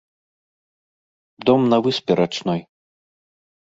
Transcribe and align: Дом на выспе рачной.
Дом 1.45 1.61
на 1.71 1.77
выспе 1.85 2.11
рачной. 2.19 2.61